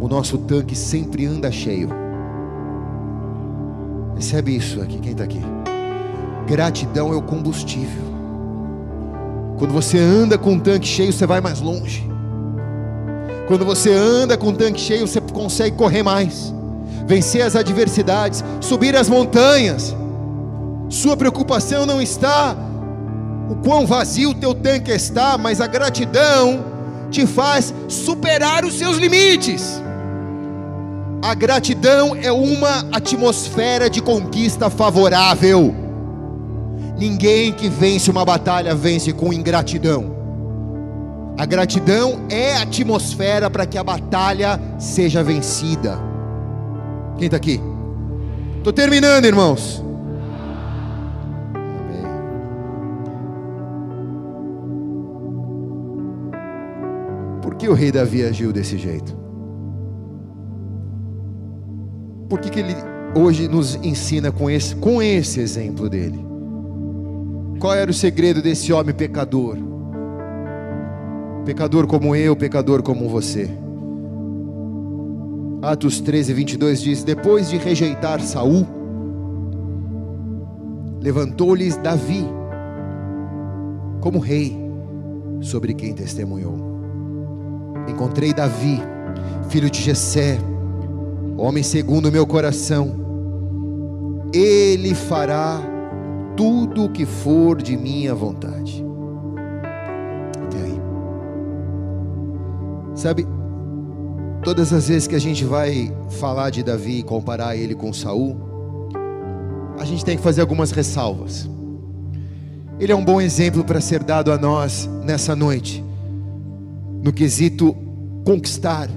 [0.00, 1.88] o nosso tanque sempre anda cheio.
[4.16, 5.40] Recebe isso aqui, quem está aqui?
[6.46, 8.02] Gratidão é o combustível.
[9.58, 12.13] Quando você anda com o tanque cheio, você vai mais longe.
[13.46, 16.54] Quando você anda com o tanque cheio, você consegue correr mais,
[17.06, 19.94] vencer as adversidades, subir as montanhas.
[20.88, 22.56] Sua preocupação não está
[23.50, 26.64] o quão vazio o teu tanque está, mas a gratidão
[27.10, 29.82] te faz superar os seus limites.
[31.22, 35.74] A gratidão é uma atmosfera de conquista favorável.
[36.98, 40.13] Ninguém que vence uma batalha vence com ingratidão.
[41.36, 45.98] A gratidão é a atmosfera para que a batalha seja vencida.
[47.18, 47.60] Quem está aqui?
[48.58, 49.82] Estou terminando, irmãos.
[51.52, 52.04] Amém.
[57.42, 59.16] Por que o rei Davi agiu desse jeito?
[62.28, 62.76] Por que, que ele
[63.14, 66.24] hoje nos ensina com esse, com esse exemplo dele?
[67.58, 69.73] Qual era o segredo desse homem pecador?
[71.44, 73.50] Pecador como eu, pecador como você.
[75.60, 78.66] Atos 13, 22 diz: Depois de rejeitar Saul,
[81.00, 82.24] levantou-lhes Davi
[84.00, 84.58] como rei
[85.40, 86.56] sobre quem testemunhou.
[87.88, 88.80] Encontrei Davi,
[89.48, 90.38] filho de Jessé,
[91.36, 93.02] homem segundo o meu coração.
[94.32, 95.60] Ele fará
[96.36, 98.83] tudo o que for de minha vontade.
[103.04, 103.26] Sabe,
[104.42, 108.34] todas as vezes que a gente vai falar de Davi e comparar ele com Saul,
[109.78, 111.46] a gente tem que fazer algumas ressalvas.
[112.80, 115.84] Ele é um bom exemplo para ser dado a nós nessa noite,
[117.02, 117.76] no quesito
[118.24, 118.88] conquistar,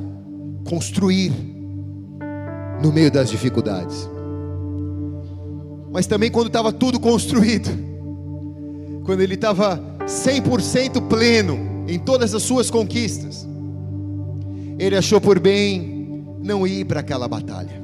[0.69, 1.33] construir
[2.81, 4.09] no meio das dificuldades.
[5.91, 7.67] Mas também quando estava tudo construído,
[9.03, 11.59] quando ele estava 100% pleno
[11.89, 13.45] em todas as suas conquistas,
[14.79, 17.81] ele achou por bem não ir para aquela batalha.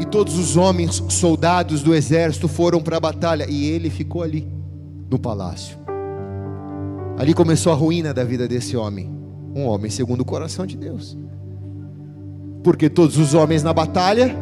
[0.00, 4.46] E todos os homens, soldados do exército, foram para a batalha e ele ficou ali,
[5.10, 5.76] no palácio.
[7.16, 9.10] Ali começou a ruína da vida desse homem,
[9.54, 11.16] um homem segundo o coração de Deus.
[12.62, 14.36] Porque todos os homens na batalha,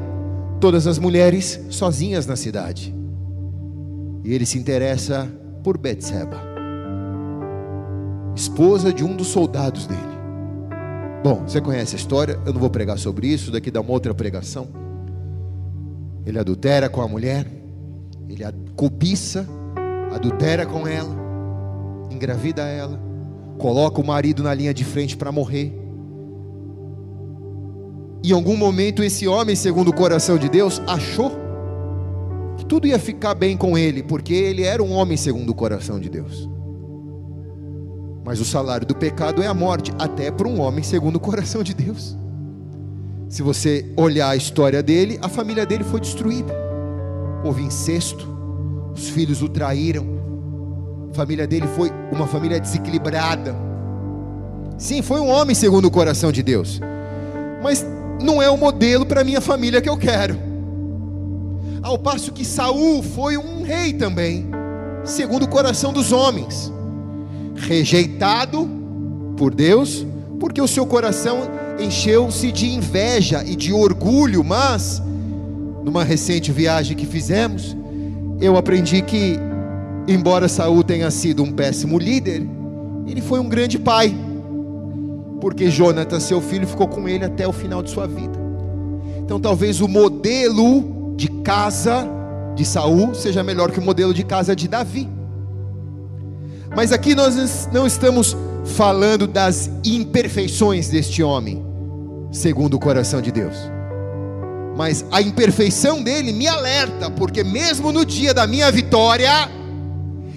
[0.61, 2.95] todas as mulheres sozinhas na cidade.
[4.25, 5.31] E ele se interessa
[5.63, 6.41] por Betseba,
[8.35, 10.16] esposa de um dos soldados dele.
[11.23, 14.15] Bom, você conhece a história, eu não vou pregar sobre isso, daqui dá uma outra
[14.15, 14.69] pregação.
[16.25, 17.47] Ele adultera com a mulher,
[18.29, 18.45] ele
[18.75, 19.49] cobiça,
[20.13, 21.17] adultera com ela,
[22.11, 23.01] engravida ela,
[23.59, 25.73] coloca o marido na linha de frente para morrer.
[28.25, 31.31] Em algum momento, esse homem, segundo o coração de Deus, achou
[32.57, 36.01] que tudo ia ficar bem com ele, porque ele era um homem segundo o coração
[36.01, 36.49] de Deus.
[38.27, 41.63] Mas o salário do pecado é a morte, até para um homem segundo o coração
[41.63, 42.19] de Deus.
[43.29, 46.53] Se você olhar a história dele, a família dele foi destruída.
[47.45, 48.27] Houve incesto,
[48.93, 50.05] os filhos o traíram,
[51.13, 53.55] a família dele foi uma família desequilibrada.
[54.77, 56.81] Sim, foi um homem segundo o coração de Deus,
[57.63, 57.87] mas
[58.21, 60.37] não é o modelo para minha família que eu quero.
[61.81, 64.51] Ao passo que Saul foi um rei também,
[65.05, 66.75] segundo o coração dos homens
[67.57, 68.69] rejeitado
[69.37, 70.07] por Deus,
[70.39, 71.49] porque o seu coração
[71.79, 75.03] encheu-se de inveja e de orgulho, mas
[75.85, 77.77] numa recente viagem que fizemos,
[78.41, 79.39] eu aprendi que
[80.09, 82.47] embora Saul tenha sido um péssimo líder,
[83.07, 84.15] ele foi um grande pai.
[85.41, 88.39] Porque Jonathan, seu filho, ficou com ele até o final de sua vida.
[89.19, 92.09] Então talvez o modelo de casa
[92.55, 95.09] de Saul seja melhor que o modelo de casa de Davi.
[96.77, 98.37] Mas aqui nós não estamos
[98.77, 101.65] falando das imperfeições deste homem,
[102.31, 103.57] segundo o coração de Deus.
[104.77, 109.51] Mas a imperfeição dele me alerta, porque mesmo no dia da minha vitória,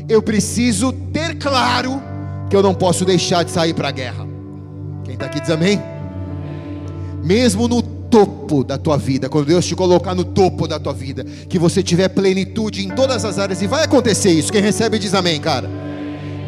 [0.08, 2.02] eu preciso ter claro
[2.50, 4.26] que eu não posso deixar de sair para a guerra.
[5.04, 5.78] Quem está aqui diz amém?
[7.22, 11.26] Mesmo no topo da tua vida, quando Deus te colocar no topo da tua vida,
[11.50, 14.54] que você tiver plenitude em todas as áreas, e vai acontecer isso.
[14.54, 15.70] Quem recebe diz amém, cara.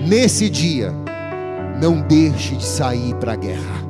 [0.08, 0.91] Nesse dia,
[1.82, 3.82] não deixe de sair para a guerra.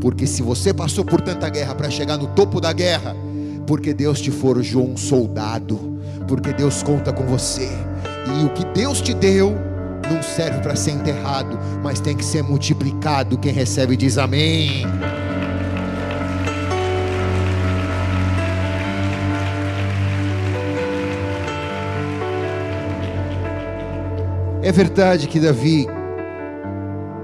[0.00, 3.14] Porque se você passou por tanta guerra para chegar no topo da guerra,
[3.66, 5.78] porque Deus te forjou um soldado,
[6.26, 7.68] porque Deus conta com você.
[8.40, 9.54] E o que Deus te deu
[10.10, 13.38] não serve para ser enterrado, mas tem que ser multiplicado.
[13.38, 14.84] Quem recebe diz amém.
[24.62, 25.86] É verdade que Davi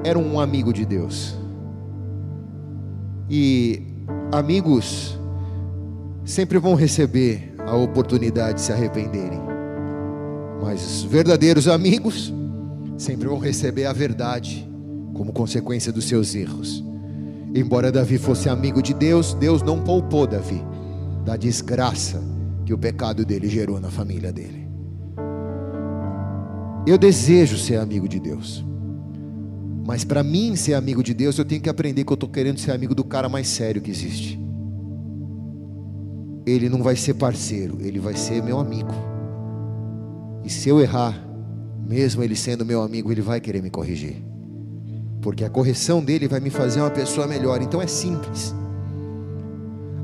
[0.03, 1.37] era um amigo de Deus.
[3.28, 3.82] E
[4.32, 5.18] amigos
[6.24, 9.41] sempre vão receber a oportunidade de se arrependerem.
[10.62, 12.32] Mas os verdadeiros amigos
[12.97, 14.66] sempre vão receber a verdade
[15.12, 16.82] como consequência dos seus erros.
[17.55, 20.64] Embora Davi fosse amigo de Deus, Deus não poupou Davi
[21.24, 22.22] da desgraça
[22.64, 24.65] que o pecado dele gerou na família dele.
[26.87, 28.64] Eu desejo ser amigo de Deus.
[29.84, 32.61] Mas para mim ser amigo de Deus, eu tenho que aprender que eu estou querendo
[32.61, 34.39] ser amigo do cara mais sério que existe.
[36.47, 38.93] Ele não vai ser parceiro, ele vai ser meu amigo.
[40.45, 41.20] E se eu errar,
[41.84, 44.22] mesmo ele sendo meu amigo, ele vai querer me corrigir.
[45.20, 47.61] Porque a correção dele vai me fazer uma pessoa melhor.
[47.62, 48.55] Então é simples.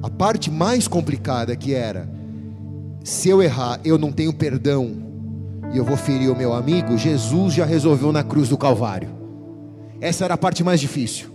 [0.02, 2.08] A parte mais complicada que era,
[3.04, 5.11] se eu errar, eu não tenho perdão
[5.72, 9.08] e eu vou ferir o meu amigo, Jesus já resolveu na cruz do Calvário.
[10.00, 11.28] Essa era a parte mais difícil,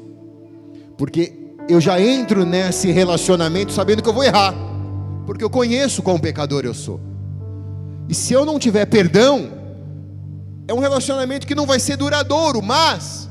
[0.98, 1.34] porque
[1.68, 4.54] eu já entro nesse relacionamento sabendo que eu vou errar,
[5.26, 7.00] porque eu conheço quão pecador eu sou.
[8.08, 9.50] E se eu não tiver perdão,
[10.68, 13.28] é um relacionamento que não vai ser duradouro, mas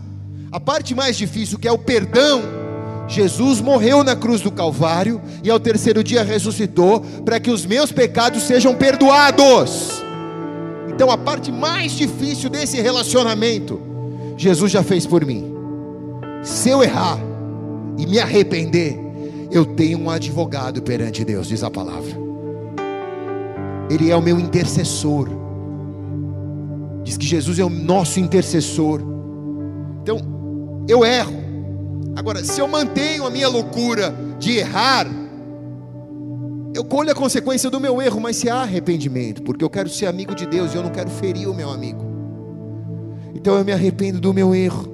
[0.50, 2.42] a parte mais difícil, que é o perdão,
[3.09, 7.92] Jesus morreu na cruz do Calvário e ao terceiro dia ressuscitou para que os meus
[7.92, 9.95] pecados sejam perdoados.
[10.97, 13.78] Então a parte mais difícil desse relacionamento,
[14.34, 15.53] Jesus já fez por mim.
[16.42, 17.18] Se eu errar
[17.99, 18.99] e me arrepender,
[19.51, 22.16] eu tenho um advogado perante Deus, diz a palavra.
[23.90, 25.28] Ele é o meu intercessor.
[27.05, 29.03] Diz que Jesus é o nosso intercessor.
[30.03, 30.18] Então,
[30.88, 31.44] eu erro.
[32.16, 35.07] Agora, se eu mantenho a minha loucura de errar,
[36.77, 40.05] eu colho a consequência do meu erro, mas se há arrependimento, porque eu quero ser
[40.07, 42.05] amigo de Deus e eu não quero ferir o meu amigo.
[43.35, 44.87] Então eu me arrependo do meu erro.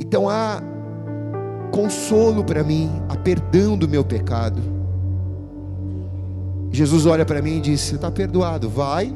[0.00, 0.62] Então há
[1.70, 4.62] consolo para mim, há perdão do meu pecado.
[6.70, 9.14] Jesus olha para mim e diz: Você está perdoado, vai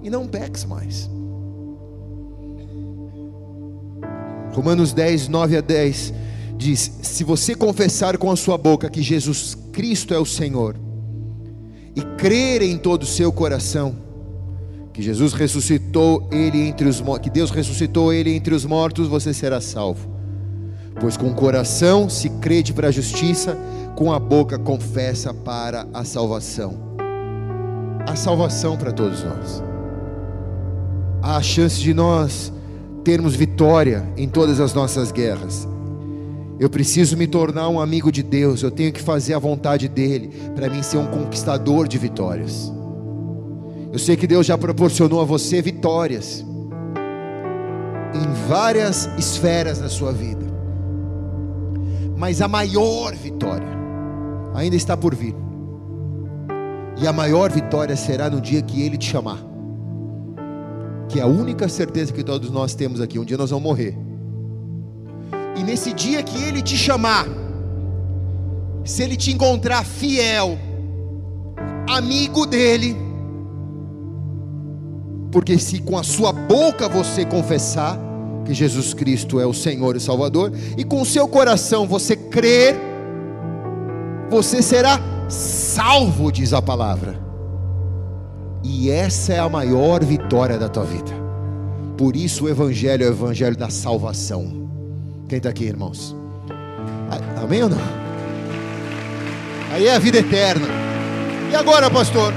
[0.00, 1.10] e não peques mais.
[4.52, 6.14] Romanos 10, 9 a 10
[6.58, 10.76] diz: Se você confessar com a sua boca que Jesus Cristo é o Senhor,
[11.94, 13.96] e crer em todo o seu coração,
[14.92, 19.60] que Jesus ressuscitou ele entre os que Deus ressuscitou ele entre os mortos, você será
[19.60, 20.18] salvo.
[21.00, 23.56] Pois com o coração se crede para a justiça,
[23.94, 26.88] com a boca confessa para a salvação.
[28.04, 29.62] A salvação para todos nós.
[31.22, 32.52] Há a chance de nós
[33.04, 35.68] termos vitória em todas as nossas guerras.
[36.60, 40.28] Eu preciso me tornar um amigo de Deus, eu tenho que fazer a vontade dEle,
[40.56, 42.72] para mim ser um conquistador de vitórias.
[43.92, 46.44] Eu sei que Deus já proporcionou a você vitórias
[48.12, 50.44] em várias esferas da sua vida,
[52.16, 53.78] mas a maior vitória
[54.52, 55.36] ainda está por vir,
[57.00, 59.38] e a maior vitória será no dia que Ele te chamar,
[61.08, 64.07] que é a única certeza que todos nós temos aqui: um dia nós vamos morrer
[65.58, 67.26] e nesse dia que Ele te chamar,
[68.84, 70.56] se Ele te encontrar fiel,
[71.90, 72.96] amigo dEle,
[75.32, 77.98] porque se com a sua boca você confessar
[78.44, 82.76] que Jesus Cristo é o Senhor e Salvador, e com o seu coração você crer,
[84.30, 87.18] você será salvo, diz a palavra.
[88.62, 91.10] E essa é a maior vitória da tua vida.
[91.96, 94.67] Por isso o Evangelho é o Evangelho da salvação.
[95.28, 96.16] Quem está aqui, irmãos?
[97.42, 97.78] Amém ou não?
[99.70, 100.66] Aí é a vida eterna.
[101.52, 102.32] E agora, pastor?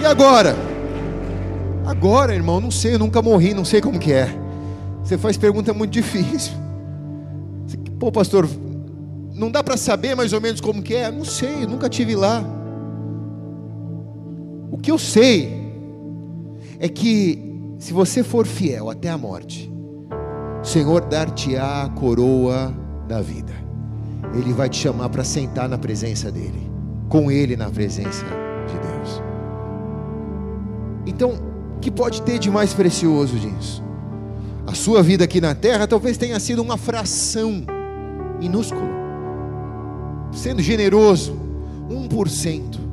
[0.00, 0.56] E agora?
[1.86, 4.28] Agora, irmão, não sei, eu nunca morri, não sei como que é.
[5.04, 6.52] Você faz pergunta muito difícil.
[8.00, 8.48] Pô, pastor,
[9.34, 11.12] não dá para saber mais ou menos como que é?
[11.12, 12.44] Não sei, nunca tive lá.
[14.72, 15.70] O que eu sei
[16.80, 19.75] é que se você for fiel até a morte,
[20.66, 22.74] Senhor dar-te-á a coroa
[23.06, 23.52] da vida.
[24.34, 26.68] Ele vai te chamar para sentar na presença dEle,
[27.08, 28.24] com Ele na presença
[28.66, 29.22] de Deus.
[31.06, 31.38] Então,
[31.76, 33.80] o que pode ter de mais precioso disso?
[34.66, 37.64] A sua vida aqui na terra talvez tenha sido uma fração
[38.40, 38.90] minúscula,
[40.32, 41.38] sendo generoso,
[41.88, 42.86] 1%.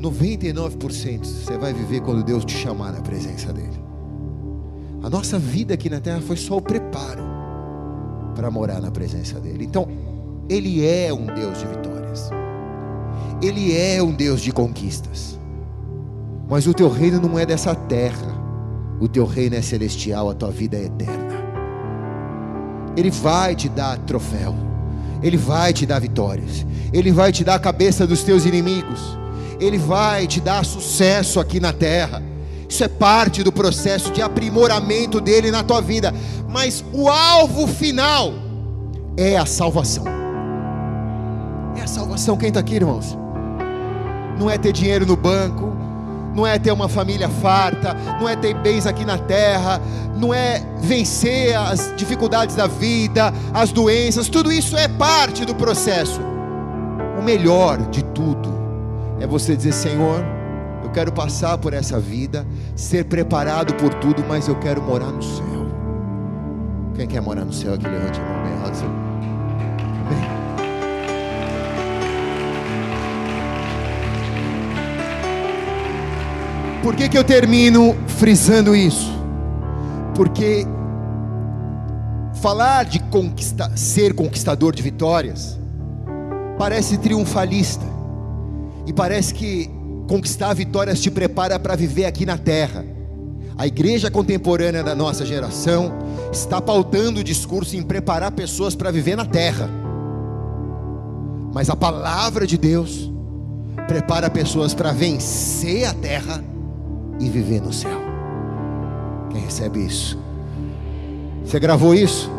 [0.00, 3.83] 99% você vai viver quando Deus te chamar na presença dEle.
[5.04, 7.22] A nossa vida aqui na terra foi só o preparo
[8.34, 9.66] para morar na presença dEle.
[9.66, 9.86] Então,
[10.48, 12.30] Ele é um Deus de vitórias,
[13.42, 15.38] Ele é um Deus de conquistas.
[16.48, 18.34] Mas o teu reino não é dessa terra,
[18.98, 21.34] o teu reino é celestial, a tua vida é eterna.
[22.96, 24.54] Ele vai te dar troféu,
[25.22, 29.18] Ele vai te dar vitórias, Ele vai te dar a cabeça dos teus inimigos,
[29.60, 32.22] Ele vai te dar sucesso aqui na terra.
[32.74, 36.12] Isso é parte do processo de aprimoramento dele na tua vida.
[36.48, 38.32] Mas o alvo final
[39.16, 40.02] é a salvação.
[41.76, 42.36] É a salvação.
[42.36, 43.16] Quem está aqui, irmãos?
[44.40, 45.72] Não é ter dinheiro no banco,
[46.34, 49.80] não é ter uma família farta, não é ter bens aqui na terra,
[50.16, 56.20] não é vencer as dificuldades da vida, as doenças, tudo isso é parte do processo.
[57.16, 58.52] O melhor de tudo
[59.20, 60.24] é você dizer: Senhor,
[60.94, 65.44] quero passar por essa vida, ser preparado por tudo, mas eu quero morar no céu.
[66.94, 69.04] Quem quer morar no céu aqui, levante a mão bem alto.
[76.80, 79.12] Por que, que eu termino frisando isso?
[80.14, 80.64] Porque
[82.40, 85.58] falar de conquista, ser conquistador de vitórias
[86.56, 87.84] parece triunfalista
[88.86, 89.73] e parece que
[90.06, 92.84] Conquistar vitórias te prepara para viver aqui na terra.
[93.56, 95.92] A igreja contemporânea da nossa geração
[96.32, 99.70] está pautando o discurso em preparar pessoas para viver na terra.
[101.52, 103.10] Mas a palavra de Deus
[103.86, 106.42] prepara pessoas para vencer a terra
[107.20, 108.00] e viver no céu.
[109.30, 110.18] Quem recebe isso?
[111.44, 112.30] Você gravou isso?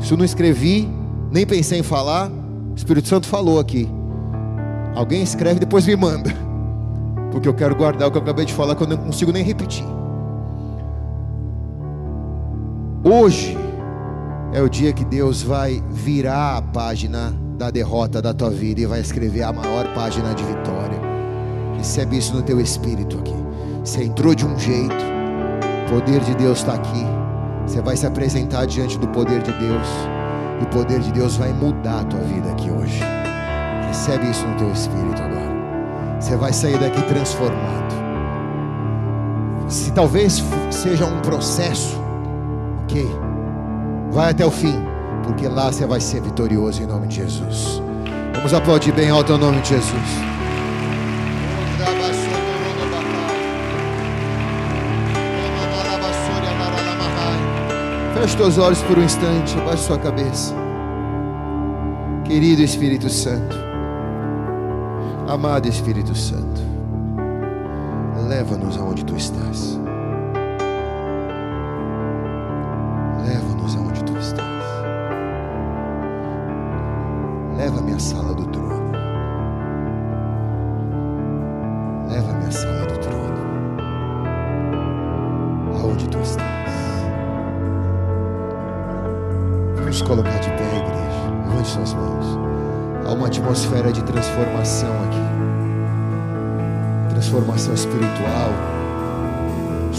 [0.00, 0.88] Isso eu não escrevi,
[1.30, 2.30] nem pensei em falar.
[2.72, 3.88] O Espírito Santo falou aqui.
[4.94, 6.45] Alguém escreve depois me manda
[7.36, 9.44] porque eu quero guardar o que eu acabei de falar que eu não consigo nem
[9.44, 9.84] repetir.
[13.04, 13.58] Hoje
[14.54, 18.86] é o dia que Deus vai virar a página da derrota da tua vida e
[18.86, 20.98] vai escrever a maior página de vitória.
[21.76, 23.36] Recebe isso no teu espírito aqui.
[23.84, 24.94] Você entrou de um jeito,
[25.86, 27.04] o poder de Deus está aqui.
[27.66, 29.88] Você vai se apresentar diante do poder de Deus.
[30.58, 32.98] E o poder de Deus vai mudar a tua vida aqui hoje.
[33.88, 35.35] Recebe isso no teu espírito agora.
[36.26, 37.94] Você vai sair daqui transformado.
[39.68, 41.96] Se talvez seja um processo,
[42.82, 43.08] ok?
[44.10, 44.74] Vai até o fim,
[45.22, 47.80] porque lá você vai ser vitorioso em nome de Jesus.
[48.34, 50.02] Vamos aplaudir bem alto o nome de Jesus.
[58.14, 60.52] Feche teus olhos por um instante, abaixe sua cabeça.
[62.24, 63.65] Querido Espírito Santo,
[65.28, 66.60] amado Espírito Santo,
[68.28, 69.78] leva-nos aonde tu estás.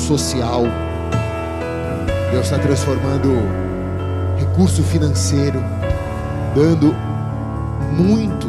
[0.08, 0.64] Social.
[2.32, 3.30] Deus está transformando
[4.38, 5.62] recurso financeiro,
[6.55, 6.95] dando
[7.97, 8.47] muito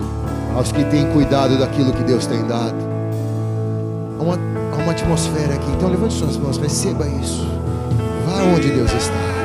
[0.55, 2.77] aos que têm cuidado daquilo que Deus tem dado.
[4.19, 5.71] Há uma, há uma atmosfera aqui.
[5.77, 7.47] Então levante suas mãos, receba isso.
[8.25, 9.38] Vá onde Deus está.